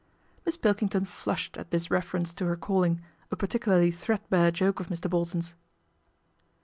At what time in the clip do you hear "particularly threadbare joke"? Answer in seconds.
3.35-4.79